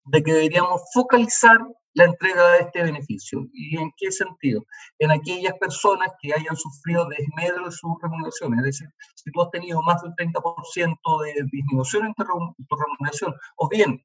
de 0.05 0.23
que 0.23 0.33
deberíamos 0.33 0.81
focalizar 0.93 1.59
la 1.93 2.05
entrega 2.05 2.51
de 2.51 2.59
este 2.59 2.83
beneficio. 2.83 3.47
¿Y 3.53 3.77
en 3.77 3.91
qué 3.97 4.11
sentido? 4.11 4.63
En 4.99 5.11
aquellas 5.11 5.53
personas 5.59 6.11
que 6.21 6.33
hayan 6.33 6.55
sufrido 6.55 7.07
desmedro 7.07 7.65
de 7.65 7.71
sus 7.71 7.91
remuneraciones. 8.01 8.59
Es 8.59 8.65
decir, 8.65 8.89
si 9.15 9.31
tú 9.31 9.41
has 9.41 9.51
tenido 9.51 9.81
más 9.81 10.01
del 10.01 10.13
30% 10.13 11.23
de 11.23 11.33
disminución 11.51 12.07
en 12.07 12.13
tu 12.13 12.75
remuneración, 12.75 13.35
o 13.57 13.69
bien 13.69 14.03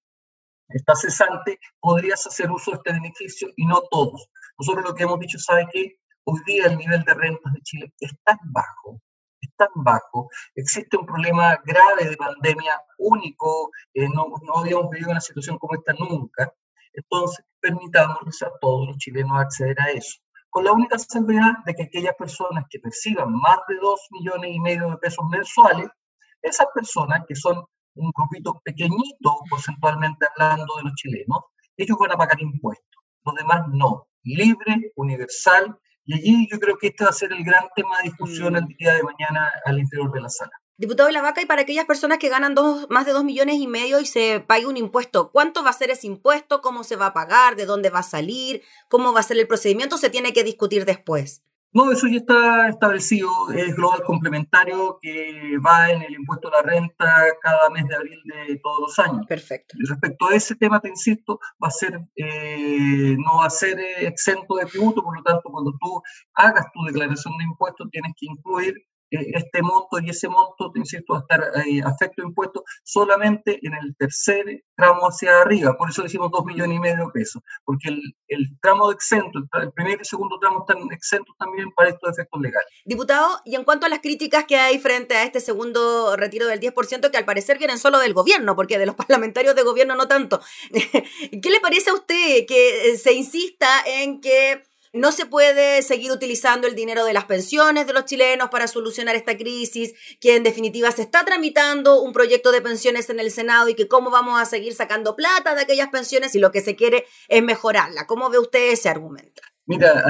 estás 0.68 1.02
cesante, 1.02 1.58
podrías 1.80 2.26
hacer 2.26 2.50
uso 2.50 2.72
de 2.72 2.76
este 2.78 2.92
beneficio 2.92 3.48
y 3.56 3.66
no 3.66 3.82
todos. 3.90 4.28
Nosotros 4.58 4.84
lo 4.84 4.94
que 4.94 5.04
hemos 5.04 5.20
dicho, 5.20 5.38
¿sabe 5.38 5.66
qué? 5.72 5.98
Hoy 6.24 6.40
día 6.46 6.66
el 6.66 6.78
nivel 6.78 7.02
de 7.04 7.14
rentas 7.14 7.52
de 7.52 7.60
Chile 7.60 7.92
es 8.00 8.12
tan 8.24 8.38
bajo, 8.44 9.00
es 9.40 9.54
tan 9.56 9.68
bajo, 9.74 10.30
existe 10.54 10.96
un 10.96 11.04
problema 11.04 11.60
grave 11.66 12.08
de 12.08 12.16
pandemia 12.16 12.80
único, 12.96 13.70
eh, 13.92 14.08
no, 14.08 14.26
no 14.42 14.58
habíamos 14.58 14.88
vivido 14.90 15.10
una 15.10 15.20
situación 15.20 15.58
como 15.58 15.74
esta 15.74 15.92
nunca, 15.92 16.50
entonces 16.94 17.44
permitamos 17.60 18.42
a 18.42 18.50
todos 18.60 18.88
los 18.88 18.96
chilenos 18.98 19.38
acceder 19.38 19.80
a 19.80 19.90
eso, 19.90 20.18
con 20.50 20.64
la 20.64 20.72
única 20.72 20.98
salvedad 20.98 21.52
de 21.66 21.74
que 21.74 21.84
aquellas 21.84 22.14
personas 22.16 22.64
que 22.70 22.78
perciban 22.78 23.32
más 23.32 23.58
de 23.68 23.76
2 23.76 24.00
millones 24.10 24.50
y 24.54 24.60
medio 24.60 24.90
de 24.90 24.96
pesos 24.98 25.24
mensuales, 25.28 25.88
esas 26.42 26.66
personas 26.74 27.24
que 27.26 27.34
son 27.34 27.64
un 27.96 28.10
grupito 28.10 28.60
pequeñito 28.64 29.38
porcentualmente 29.48 30.26
hablando 30.36 30.76
de 30.76 30.82
los 30.84 30.94
chilenos, 30.94 31.40
ellos 31.76 31.96
van 31.98 32.12
a 32.12 32.16
pagar 32.16 32.40
impuestos, 32.40 33.02
los 33.24 33.34
demás 33.34 33.62
no, 33.72 34.06
libre, 34.22 34.92
universal 34.96 35.78
y 36.06 36.14
allí 36.14 36.48
yo 36.50 36.58
creo 36.58 36.76
que 36.76 36.88
este 36.88 37.04
va 37.04 37.10
a 37.10 37.14
ser 37.14 37.32
el 37.32 37.42
gran 37.44 37.64
tema 37.74 37.96
de 37.98 38.04
discusión 38.04 38.56
el 38.56 38.64
mm. 38.64 38.76
día 38.78 38.94
de 38.94 39.02
mañana 39.02 39.50
al 39.64 39.78
interior 39.78 40.12
de 40.12 40.20
la 40.20 40.28
sala. 40.28 40.52
Diputado 40.76 41.06
de 41.06 41.12
la 41.12 41.22
Vaca, 41.22 41.40
y 41.40 41.46
para 41.46 41.62
aquellas 41.62 41.84
personas 41.84 42.18
que 42.18 42.28
ganan 42.28 42.56
dos, 42.56 42.88
más 42.90 43.06
de 43.06 43.12
dos 43.12 43.22
millones 43.22 43.56
y 43.56 43.68
medio 43.68 44.00
y 44.00 44.06
se 44.06 44.40
pague 44.40 44.66
un 44.66 44.76
impuesto, 44.76 45.30
¿cuánto 45.30 45.62
va 45.62 45.70
a 45.70 45.72
ser 45.72 45.90
ese 45.90 46.08
impuesto? 46.08 46.60
¿Cómo 46.62 46.82
se 46.82 46.96
va 46.96 47.06
a 47.06 47.14
pagar? 47.14 47.54
¿De 47.54 47.64
dónde 47.64 47.90
va 47.90 48.00
a 48.00 48.02
salir? 48.02 48.60
¿Cómo 48.88 49.12
va 49.12 49.20
a 49.20 49.22
ser 49.22 49.38
el 49.38 49.46
procedimiento? 49.46 49.98
Se 49.98 50.10
tiene 50.10 50.32
que 50.32 50.42
discutir 50.42 50.84
después. 50.84 51.44
No, 51.72 51.92
eso 51.92 52.08
ya 52.08 52.18
está 52.18 52.68
establecido, 52.68 53.28
es 53.52 53.74
global 53.74 54.02
complementario 54.04 54.98
que 55.00 55.58
va 55.58 55.90
en 55.90 56.02
el 56.02 56.14
impuesto 56.14 56.48
a 56.48 56.62
la 56.62 56.62
renta 56.62 57.24
cada 57.40 57.70
mes 57.70 57.86
de 57.86 57.94
abril 57.94 58.20
de 58.24 58.60
todos 58.62 58.80
los 58.80 58.98
años. 58.98 59.26
Perfecto. 59.28 59.76
Y 59.78 59.84
respecto 59.88 60.28
a 60.28 60.34
ese 60.34 60.56
tema, 60.56 60.80
te 60.80 60.88
insisto, 60.88 61.38
va 61.62 61.68
a 61.68 61.72
ser, 61.72 62.00
eh, 62.16 63.16
no 63.18 63.38
va 63.38 63.46
a 63.46 63.50
ser 63.50 63.78
eh, 63.78 64.06
exento 64.06 64.54
de 64.54 64.66
tributo, 64.66 65.02
por 65.02 65.16
lo 65.16 65.22
tanto, 65.22 65.50
cuando 65.50 65.72
tú 65.80 66.02
hagas 66.34 66.66
tu 66.72 66.84
declaración 66.84 67.36
de 67.38 67.44
impuestos, 67.44 67.88
tienes 67.90 68.12
que 68.18 68.26
incluir 68.26 68.74
este 69.32 69.62
monto 69.62 69.98
y 70.00 70.10
ese 70.10 70.28
monto, 70.28 70.72
insisto, 70.74 71.14
va 71.14 71.18
a 71.18 71.22
estar 71.22 71.66
eh, 71.66 71.80
afecto 71.84 72.22
a 72.22 72.26
impuestos 72.26 72.62
solamente 72.82 73.58
en 73.62 73.74
el 73.74 73.94
tercer 73.96 74.64
tramo 74.76 75.06
hacia 75.06 75.40
arriba. 75.42 75.76
Por 75.76 75.90
eso 75.90 76.02
decimos 76.02 76.30
dos 76.30 76.44
millones 76.44 76.76
y 76.76 76.80
medio 76.80 77.06
de 77.06 77.12
pesos, 77.12 77.42
porque 77.64 77.88
el, 77.88 78.00
el 78.28 78.58
tramo 78.60 78.88
de 78.88 78.94
exento, 78.94 79.38
el 79.38 79.72
primer 79.72 80.00
y 80.00 80.04
segundo 80.04 80.38
tramo 80.38 80.66
están 80.66 80.90
exentos 80.92 81.34
también 81.38 81.70
para 81.72 81.90
estos 81.90 82.10
efectos 82.10 82.40
legales. 82.40 82.68
Diputado, 82.84 83.40
y 83.44 83.54
en 83.54 83.64
cuanto 83.64 83.86
a 83.86 83.88
las 83.88 84.00
críticas 84.00 84.44
que 84.44 84.56
hay 84.56 84.78
frente 84.78 85.14
a 85.14 85.24
este 85.24 85.40
segundo 85.40 86.16
retiro 86.16 86.46
del 86.46 86.60
10%, 86.60 87.10
que 87.10 87.16
al 87.16 87.24
parecer 87.24 87.58
vienen 87.58 87.78
solo 87.78 87.98
del 87.98 88.14
gobierno, 88.14 88.56
porque 88.56 88.78
de 88.78 88.86
los 88.86 88.94
parlamentarios 88.96 89.54
de 89.54 89.62
gobierno 89.62 89.94
no 89.94 90.08
tanto, 90.08 90.40
¿qué 90.70 91.50
le 91.50 91.60
parece 91.60 91.90
a 91.90 91.94
usted 91.94 92.46
que 92.46 92.90
eh, 92.90 92.96
se 92.96 93.12
insista 93.12 93.68
en 93.86 94.20
que 94.20 94.62
no 94.94 95.10
se 95.10 95.26
puede 95.26 95.82
seguir 95.82 96.12
utilizando 96.12 96.68
el 96.68 96.76
dinero 96.76 97.04
de 97.04 97.12
las 97.12 97.24
pensiones 97.24 97.86
de 97.86 97.92
los 97.92 98.04
chilenos 98.04 98.48
para 98.48 98.68
solucionar 98.68 99.16
esta 99.16 99.36
crisis, 99.36 99.92
que 100.20 100.36
en 100.36 100.44
definitiva 100.44 100.90
se 100.92 101.02
está 101.02 101.24
tramitando 101.24 102.00
un 102.00 102.12
proyecto 102.12 102.52
de 102.52 102.62
pensiones 102.62 103.10
en 103.10 103.18
el 103.18 103.32
Senado 103.32 103.68
y 103.68 103.74
que 103.74 103.88
cómo 103.88 104.10
vamos 104.10 104.40
a 104.40 104.44
seguir 104.44 104.72
sacando 104.72 105.16
plata 105.16 105.56
de 105.56 105.62
aquellas 105.62 105.88
pensiones 105.88 106.30
si 106.30 106.38
lo 106.38 106.52
que 106.52 106.60
se 106.60 106.76
quiere 106.76 107.04
es 107.28 107.42
mejorarla. 107.42 108.06
¿Cómo 108.06 108.30
ve 108.30 108.38
usted 108.38 108.72
ese 108.72 108.88
argumento? 108.88 109.42
Mira, 109.66 110.04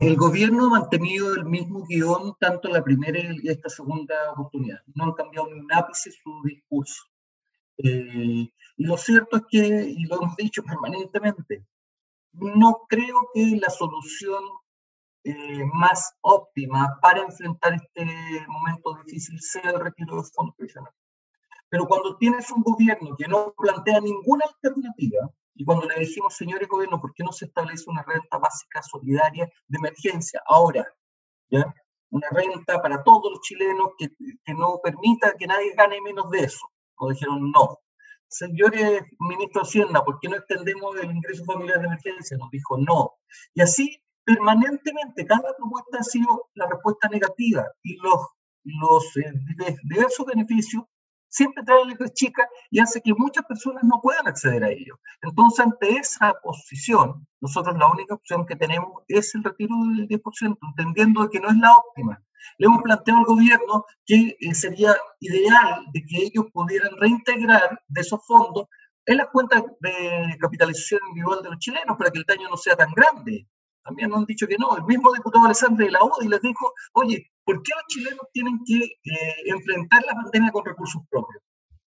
el 0.00 0.16
gobierno 0.16 0.66
ha 0.66 0.80
mantenido 0.80 1.32
el 1.34 1.44
mismo 1.44 1.86
guion 1.86 2.34
tanto 2.40 2.68
la 2.68 2.82
primera 2.82 3.20
y 3.20 3.48
esta 3.48 3.68
segunda 3.68 4.32
oportunidad. 4.32 4.80
No 4.94 5.04
han 5.04 5.12
cambiado 5.12 5.46
ni 5.46 5.60
un 5.60 5.72
ápice 5.72 6.10
su 6.10 6.42
discurso. 6.44 7.04
Eh, 7.78 8.48
y 8.76 8.84
lo 8.84 8.96
cierto 8.96 9.36
es 9.36 9.42
que, 9.48 9.58
y 9.96 10.04
lo 10.06 10.16
hemos 10.16 10.36
dicho 10.36 10.64
permanentemente, 10.64 11.64
no 12.34 12.82
creo 12.88 13.28
que 13.32 13.58
la 13.60 13.70
solución 13.70 14.42
eh, 15.24 15.64
más 15.72 16.12
óptima 16.20 16.98
para 17.00 17.22
enfrentar 17.22 17.74
este 17.74 18.46
momento 18.48 18.94
difícil 19.04 19.40
sea 19.40 19.70
el 19.70 19.80
retiro 19.80 20.16
de 20.16 20.28
fondos 20.34 20.54
previsionales. 20.56 20.98
Pero 21.68 21.86
cuando 21.86 22.16
tienes 22.18 22.50
un 22.50 22.62
gobierno 22.62 23.16
que 23.16 23.26
no 23.26 23.54
plantea 23.56 24.00
ninguna 24.00 24.44
alternativa, 24.46 25.30
y 25.54 25.64
cuando 25.64 25.88
le 25.88 26.00
decimos, 26.00 26.36
señores 26.36 26.68
gobierno, 26.68 27.00
¿por 27.00 27.14
qué 27.14 27.22
no 27.22 27.32
se 27.32 27.46
establece 27.46 27.88
una 27.88 28.02
renta 28.02 28.38
básica 28.38 28.82
solidaria 28.82 29.50
de 29.68 29.78
emergencia 29.78 30.42
ahora? 30.46 30.86
¿ya? 31.48 31.72
Una 32.10 32.28
renta 32.30 32.82
para 32.82 33.02
todos 33.02 33.30
los 33.30 33.40
chilenos 33.40 33.90
que, 33.96 34.08
que 34.44 34.54
no 34.54 34.80
permita 34.82 35.36
que 35.36 35.46
nadie 35.46 35.74
gane 35.74 36.00
menos 36.00 36.28
de 36.30 36.40
eso. 36.40 36.70
Nos 37.00 37.10
dijeron 37.10 37.50
no 37.50 37.78
señores 38.34 39.02
ministro 39.18 39.62
Hacienda, 39.62 40.04
¿por 40.04 40.18
qué 40.20 40.28
no 40.28 40.36
extendemos 40.36 40.96
el 40.96 41.10
ingreso 41.10 41.44
familiar 41.44 41.80
de 41.80 41.86
emergencia? 41.86 42.36
Nos 42.36 42.50
dijo 42.50 42.76
no. 42.78 43.12
Y 43.54 43.62
así 43.62 44.00
permanentemente, 44.24 45.26
cada 45.26 45.54
propuesta 45.56 45.98
ha 46.00 46.02
sido 46.02 46.48
la 46.54 46.66
respuesta 46.66 47.08
negativa 47.08 47.64
y 47.82 47.96
los, 47.96 48.20
los 48.64 49.16
eh, 49.18 49.32
diversos 49.84 50.26
beneficios 50.26 50.84
siempre 51.34 51.64
trae 51.64 51.84
letras 51.84 52.12
chicas 52.14 52.46
y 52.70 52.78
hace 52.78 53.00
que 53.02 53.12
muchas 53.12 53.44
personas 53.44 53.82
no 53.82 54.00
puedan 54.00 54.26
acceder 54.28 54.62
a 54.62 54.70
ello. 54.70 54.98
Entonces, 55.20 55.66
ante 55.66 55.90
esa 55.96 56.32
posición, 56.42 57.26
nosotros 57.40 57.76
la 57.76 57.88
única 57.88 58.14
opción 58.14 58.46
que 58.46 58.54
tenemos 58.54 59.02
es 59.08 59.34
el 59.34 59.42
retiro 59.42 59.74
del 59.96 60.08
10%, 60.08 60.56
entendiendo 60.62 61.28
que 61.28 61.40
no 61.40 61.48
es 61.48 61.56
la 61.56 61.72
óptima. 61.76 62.22
Le 62.58 62.66
hemos 62.66 62.82
planteado 62.82 63.20
al 63.20 63.26
gobierno 63.26 63.84
que 64.06 64.36
eh, 64.38 64.54
sería 64.54 64.94
ideal 65.20 65.86
de 65.92 66.04
que 66.04 66.16
ellos 66.26 66.46
pudieran 66.52 66.92
reintegrar 66.98 67.80
de 67.88 68.00
esos 68.00 68.24
fondos 68.24 68.68
en 69.06 69.16
las 69.16 69.26
cuentas 69.28 69.64
de 69.80 70.36
capitalización 70.38 71.00
individual 71.08 71.42
de 71.42 71.50
los 71.50 71.58
chilenos 71.58 71.96
para 71.96 72.10
que 72.10 72.18
el 72.18 72.24
daño 72.24 72.48
no 72.48 72.56
sea 72.56 72.76
tan 72.76 72.92
grande. 72.92 73.46
También 73.84 74.12
han 74.14 74.24
dicho 74.24 74.46
que 74.46 74.56
no. 74.58 74.76
El 74.76 74.84
mismo 74.84 75.12
diputado 75.12 75.44
Alessandro 75.44 75.84
de 75.84 75.92
la 75.92 76.02
UDI 76.02 76.28
les 76.28 76.40
dijo, 76.40 76.72
oye, 76.94 77.30
¿por 77.44 77.62
qué 77.62 77.72
los 77.74 77.84
chilenos 77.88 78.26
tienen 78.32 78.58
que 78.64 78.78
eh, 78.78 79.34
enfrentar 79.46 80.02
la 80.06 80.14
pandemia 80.14 80.50
con 80.50 80.64
recursos 80.64 81.02
propios? 81.10 81.42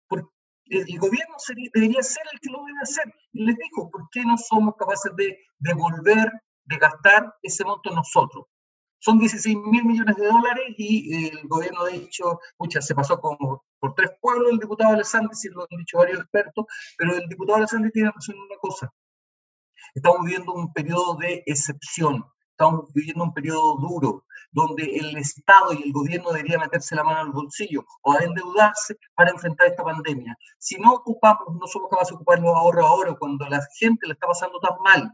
Porque 0.08 0.28
el 0.68 1.00
gobierno 1.00 1.36
debería 1.74 2.04
ser 2.04 2.24
el 2.34 2.40
que 2.42 2.52
lo 2.52 2.64
debe 2.66 2.80
hacer. 2.82 3.14
Y 3.32 3.46
les 3.46 3.56
dijo, 3.56 3.90
¿por 3.90 4.10
qué 4.12 4.26
no 4.26 4.38
somos 4.38 4.76
capaces 4.78 5.16
de 5.16 5.38
devolver, 5.58 6.32
de 6.66 6.78
gastar 6.78 7.34
ese 7.42 7.64
monto 7.64 7.92
nosotros? 7.92 8.46
Son 9.00 9.18
16 9.18 9.56
mil 9.56 9.86
millones 9.86 10.16
de 10.16 10.28
dólares 10.28 10.66
y 10.78 11.28
el 11.28 11.48
gobierno 11.48 11.82
ha 11.82 11.90
dicho, 11.90 12.40
muchas 12.58 12.88
se 12.88 12.96
pasó 12.96 13.20
como 13.20 13.64
por 13.80 13.94
tres 13.94 14.10
pueblos 14.20 14.52
el 14.52 14.58
diputado 14.58 14.94
Alessandro, 14.94 15.32
si 15.34 15.48
lo 15.50 15.62
han 15.62 15.78
dicho 15.78 16.00
varios 16.00 16.20
expertos, 16.20 16.66
pero 16.98 17.16
el 17.16 17.28
diputado 17.30 17.58
Alessandro 17.58 17.92
tiene 17.94 18.12
razón 18.12 18.36
en 18.36 18.42
una 18.42 18.58
cosa. 18.60 18.92
Estamos 19.94 20.20
viviendo 20.26 20.54
un 20.54 20.74
periodo 20.74 21.16
de 21.16 21.44
excepción, 21.46 22.26
estamos 22.52 22.92
viviendo 22.94 23.24
un 23.24 23.34
periodo 23.34 23.78
duro, 23.78 24.26
donde 24.52 24.84
el 24.84 25.18
Estado 25.18 25.74
y 25.74 25.84
el 25.84 25.92
gobierno 25.92 26.32
deberían 26.32 26.62
meterse 26.62 26.96
la 26.96 27.04
mano 27.04 27.20
al 27.20 27.32
bolsillo 27.32 27.86
o 28.04 28.14
a 28.14 28.24
endeudarse 28.24 28.98
para 29.14 29.32
enfrentar 29.32 29.68
esta 29.68 29.84
pandemia. 29.84 30.38
Si 30.58 30.78
no 30.80 30.94
ocupamos, 30.94 31.56
no 31.60 31.68
somos 31.68 31.90
capaces 31.90 32.12
de 32.12 32.16
ocupar 32.16 32.40
los 32.40 32.56
ahorros 32.56 32.86
ahora, 32.86 33.16
cuando 33.20 33.46
la 33.48 33.60
gente 33.78 34.08
le 34.08 34.14
está 34.14 34.28
pasando 34.28 34.60
tan 34.60 34.78
mal, 34.82 35.14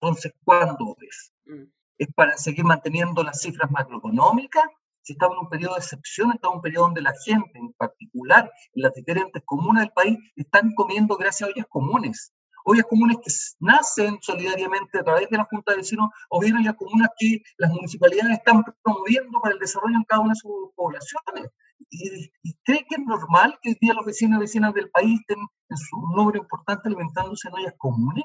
entonces, 0.00 0.32
¿cuándo 0.44 0.96
es? 1.00 1.32
Mm. 1.46 1.64
¿Es 1.98 2.08
para 2.14 2.36
seguir 2.36 2.64
manteniendo 2.64 3.24
las 3.24 3.40
cifras 3.40 3.70
macroeconómicas? 3.70 4.64
Si 5.02 5.14
estamos 5.14 5.36
en 5.36 5.44
un 5.44 5.48
periodo 5.48 5.74
de 5.74 5.80
excepción, 5.80 6.30
estamos 6.32 6.54
en 6.54 6.58
un 6.58 6.62
periodo 6.62 6.84
donde 6.84 7.02
la 7.02 7.14
gente, 7.24 7.58
en 7.58 7.72
particular 7.72 8.52
en 8.74 8.82
las 8.82 8.94
diferentes 8.94 9.42
comunas 9.44 9.84
del 9.84 9.92
país, 9.92 10.18
están 10.36 10.72
comiendo 10.74 11.16
gracias 11.16 11.48
a 11.48 11.52
ollas 11.52 11.66
comunes 11.68 12.32
ollas 12.64 12.86
comunes 12.86 13.18
que 13.24 13.32
nacen 13.60 14.18
solidariamente 14.20 14.98
a 14.98 15.04
través 15.04 15.28
de 15.30 15.36
la 15.36 15.44
Junta 15.44 15.72
de 15.72 15.78
Vecinos 15.78 16.10
o 16.28 16.40
bien 16.40 16.56
ollas 16.56 16.76
comunes 16.76 17.08
que 17.18 17.42
las 17.56 17.70
municipalidades 17.70 18.38
están 18.38 18.64
promoviendo 18.82 19.40
para 19.40 19.54
el 19.54 19.60
desarrollo 19.60 19.96
en 19.96 20.04
cada 20.04 20.20
una 20.22 20.32
de 20.32 20.40
sus 20.40 20.72
poblaciones. 20.74 21.50
¿Y, 21.90 22.54
cree 22.64 22.84
que 22.88 22.96
es 22.96 23.06
normal 23.06 23.58
que 23.62 23.70
hoy 23.70 23.78
día 23.80 23.94
los 23.94 24.04
vecinos 24.04 24.38
y 24.38 24.40
vecinas 24.40 24.74
del 24.74 24.90
país 24.90 25.20
estén 25.20 25.38
en 25.68 25.76
su 25.76 25.96
número 26.14 26.38
importante 26.38 26.88
alimentándose 26.88 27.48
en 27.48 27.54
ollas 27.54 27.74
comunes? 27.78 28.24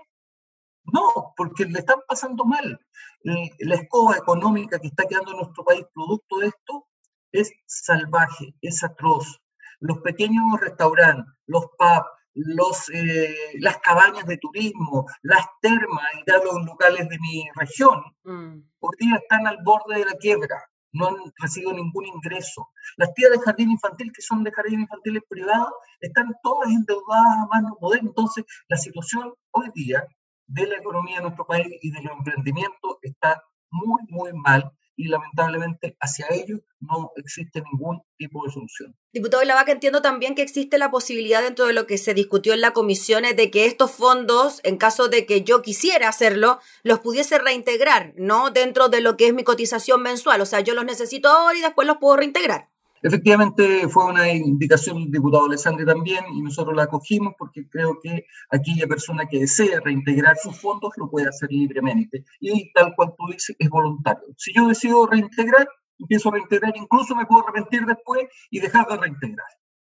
No, 0.86 1.34
porque 1.38 1.66
le 1.66 1.80
están 1.80 2.00
pasando 2.08 2.44
mal. 2.44 2.80
La 3.24 3.75
escoba 3.75 4.18
económica 4.18 4.80
que 4.80 4.88
está 4.88 5.06
quedando 5.06 5.32
en 5.32 5.38
nuestro 5.38 5.63
país 5.63 5.86
producto 5.94 6.40
de 6.40 6.48
esto 6.48 6.88
es 7.32 7.52
salvaje, 7.66 8.54
es 8.62 8.84
atroz. 8.84 9.40
Los 9.80 10.00
pequeños 10.00 10.44
restaurantes, 10.60 11.25
los 11.48 11.66
pubs, 11.78 12.06
los, 12.36 12.90
eh, 12.90 13.36
las 13.60 13.78
cabañas 13.78 14.25
de 14.25 14.38
turismo, 14.38 15.06
las 15.22 15.46
termas 15.62 16.06
y 16.16 16.32
los 16.32 16.66
locales 16.66 17.08
de 17.10 17.20
mi 17.20 17.46
región, 17.56 18.04
mm. 18.24 18.60
hoy 18.80 18.96
día 19.00 19.16
están 19.16 19.48
al 19.48 19.58
borde 19.63 20.00
de 20.00 20.06
la 20.06 20.13
quiebra. 20.13 20.63
no 20.96 21.08
han 21.08 21.16
recibido 21.40 21.74
ningún 21.74 22.06
ingreso. 22.06 22.70
Las 22.98 23.13
tías 23.16 23.32
de 23.32 23.40
jardín 23.40 23.72
infantil, 23.72 24.12
que 24.12 24.22
son 24.22 24.44
de 24.44 24.52
jardín 24.52 24.82
infantil 24.82 25.22
privado, 25.28 25.74
están 26.00 26.32
todas 26.44 26.70
endeudadas 26.70 27.38
a 27.40 27.48
mano 27.48 27.75
poder. 27.80 28.02
Entonces, 28.02 28.46
la 28.68 28.78
situación 28.78 29.34
hoy 29.52 29.72
día 29.74 30.06
de 30.46 30.68
la 30.68 30.78
economía 30.78 31.18
de 31.18 31.24
nuestro 31.24 31.48
país 31.48 31.68
y 31.82 31.90
de 31.90 32.02
los 32.04 32.13
emprendimientos 32.18 32.98
está 33.02 33.42
muy, 33.72 34.02
muy 34.10 34.34
mal 34.34 34.72
y 34.96 35.08
lamentablemente 35.08 35.98
hacia 36.00 36.28
ellos 36.32 36.62
no 36.80 37.12
existe 37.16 37.62
ningún 37.72 38.02
tipo 38.18 38.46
de 38.46 38.52
solución. 38.52 38.96
Diputado 39.12 39.44
Lavaca, 39.44 39.72
entiendo 39.72 40.02
también 40.02 40.36
que 40.36 40.42
existe 40.42 40.78
la 40.78 40.92
posibilidad 40.92 41.42
dentro 41.42 41.66
de 41.66 41.74
lo 41.74 41.88
que 41.88 41.98
se 41.98 42.14
discutió 42.14 42.54
en 42.54 42.62
la 42.62 42.74
comisión 42.74 43.24
de 43.24 43.52
que 43.52 43.66
estos 43.66 43.92
fondos, 43.92 44.60
en 44.64 44.78
caso 44.78 45.08
de 45.08 45.26
que 45.26 45.44
yo 45.44 45.62
quisiera 45.62 46.10
hacerlo, 46.10 46.60
los 46.84 47.00
pudiese 47.00 47.38
reintegrar, 47.40 48.14
¿no? 48.18 48.50
Dentro 48.50 48.90
de 48.90 49.02
lo 49.02 49.18
que 49.18 49.28
es 49.28 49.34
mi 49.34 49.44
cotización 49.44 50.02
mensual. 50.02 50.42
O 50.42 50.46
sea, 50.46 50.60
yo 50.62 50.74
los 50.74 50.86
necesito 50.86 51.30
ahora 51.30 51.58
y 51.58 51.62
después 51.62 51.88
los 51.88 51.98
puedo 51.98 52.18
reintegrar. 52.18 52.73
Efectivamente, 53.06 53.90
fue 53.90 54.06
una 54.06 54.32
indicación 54.32 55.04
del 55.04 55.12
diputado 55.12 55.46
Alessandri 55.46 55.86
también 55.86 56.24
y 56.34 56.42
nosotros 56.42 56.74
la 56.74 56.84
acogimos 56.84 57.34
porque 57.38 57.68
creo 57.68 58.00
que 58.02 58.26
aquella 58.50 58.88
persona 58.88 59.26
que 59.30 59.40
desee 59.40 59.78
reintegrar 59.82 60.38
sus 60.38 60.58
fondos 60.58 60.94
lo 60.96 61.10
puede 61.10 61.28
hacer 61.28 61.50
libremente. 61.52 62.24
Y 62.40 62.72
tal 62.72 62.96
cual 62.96 63.14
tú 63.18 63.28
dices, 63.28 63.58
es 63.60 63.70
voluntario. 63.70 64.24
Si 64.38 64.54
yo 64.54 64.70
decido 64.70 65.06
reintegrar, 65.06 65.68
empiezo 66.00 66.30
a 66.30 66.36
reintegrar, 66.36 66.72
incluso 66.78 67.14
me 67.14 67.26
puedo 67.26 67.44
arrepentir 67.44 67.86
después 67.86 68.26
y 68.50 68.62
dejar 68.62 68.88
de 68.88 68.96
reintegrar. 68.96 69.48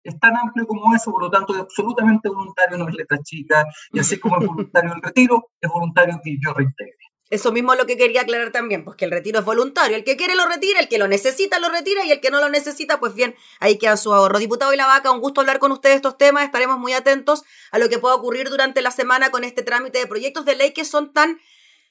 Es 0.02 0.18
tan 0.18 0.36
amplio 0.36 0.66
como 0.66 0.92
eso, 0.92 1.12
por 1.12 1.22
lo 1.22 1.30
tanto 1.30 1.54
es 1.54 1.60
absolutamente 1.60 2.28
voluntario, 2.28 2.76
no 2.76 2.88
es 2.88 2.94
letra 2.96 3.18
chica, 3.22 3.64
y 3.92 4.00
así 4.00 4.18
como 4.18 4.40
es 4.40 4.46
voluntario 4.48 4.92
el 4.92 5.02
retiro, 5.02 5.50
es 5.60 5.70
voluntario 5.70 6.20
que 6.24 6.36
yo 6.44 6.52
reintegre. 6.52 6.98
Eso 7.28 7.50
mismo 7.50 7.72
es 7.72 7.78
lo 7.78 7.86
que 7.86 7.96
quería 7.96 8.20
aclarar 8.20 8.52
también, 8.52 8.84
pues 8.84 8.96
que 8.96 9.04
el 9.04 9.10
retiro 9.10 9.40
es 9.40 9.44
voluntario. 9.44 9.96
El 9.96 10.04
que 10.04 10.16
quiere 10.16 10.36
lo 10.36 10.46
retira, 10.46 10.78
el 10.78 10.88
que 10.88 10.98
lo 10.98 11.08
necesita 11.08 11.58
lo 11.58 11.68
retira 11.68 12.04
y 12.04 12.12
el 12.12 12.20
que 12.20 12.30
no 12.30 12.40
lo 12.40 12.48
necesita, 12.48 13.00
pues 13.00 13.14
bien, 13.14 13.34
ahí 13.58 13.78
queda 13.78 13.96
su 13.96 14.12
ahorro. 14.14 14.38
Diputado 14.38 14.72
y 14.72 14.76
la 14.76 14.86
vaca, 14.86 15.10
un 15.10 15.20
gusto 15.20 15.40
hablar 15.40 15.58
con 15.58 15.72
ustedes 15.72 15.96
estos 15.96 16.16
temas. 16.16 16.44
Estaremos 16.44 16.78
muy 16.78 16.92
atentos 16.92 17.42
a 17.72 17.78
lo 17.78 17.88
que 17.88 17.98
pueda 17.98 18.14
ocurrir 18.14 18.48
durante 18.48 18.80
la 18.80 18.92
semana 18.92 19.30
con 19.30 19.42
este 19.42 19.62
trámite 19.62 19.98
de 19.98 20.06
proyectos 20.06 20.44
de 20.44 20.54
ley 20.54 20.72
que 20.72 20.84
son 20.84 21.12
tan 21.12 21.40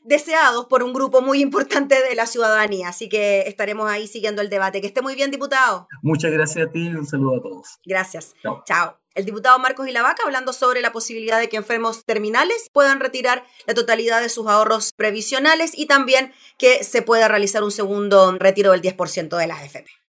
deseados 0.05 0.67
por 0.67 0.83
un 0.83 0.93
grupo 0.93 1.21
muy 1.21 1.41
importante 1.41 2.01
de 2.01 2.15
la 2.15 2.27
ciudadanía. 2.27 2.89
Así 2.89 3.09
que 3.09 3.41
estaremos 3.41 3.89
ahí 3.89 4.07
siguiendo 4.07 4.41
el 4.41 4.49
debate. 4.49 4.79
Que 4.79 4.87
esté 4.87 5.01
muy 5.01 5.15
bien, 5.15 5.31
diputado. 5.31 5.87
Muchas 6.01 6.31
gracias 6.31 6.67
a 6.67 6.71
ti 6.71 6.87
y 6.87 6.95
un 6.95 7.05
saludo 7.05 7.37
a 7.37 7.41
todos. 7.41 7.79
Gracias. 7.83 8.35
Chao. 8.41 8.63
Chao. 8.65 9.04
El 9.15 9.23
diputado 9.23 9.57
Marcos 9.59 9.87
Ilavaca 9.87 10.23
hablando 10.25 10.51
sobre 10.51 10.81
la 10.81 10.91
posibilidad 10.91 11.39
de 11.39 11.47
que 11.47 11.55
enfermos 11.55 12.03
terminales 12.03 12.69
puedan 12.73 12.99
retirar 12.99 13.45
la 13.65 13.73
totalidad 13.73 14.19
de 14.19 14.27
sus 14.27 14.45
ahorros 14.47 14.91
previsionales 14.91 15.71
y 15.73 15.85
también 15.85 16.33
que 16.57 16.83
se 16.83 17.01
pueda 17.01 17.29
realizar 17.29 17.63
un 17.63 17.71
segundo 17.71 18.37
retiro 18.37 18.71
del 18.71 18.81
10% 18.81 19.37
de 19.37 19.47
las 19.47 19.61
AFP. 19.61 20.04